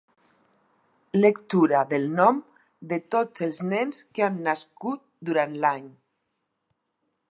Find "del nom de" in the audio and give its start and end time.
1.91-3.01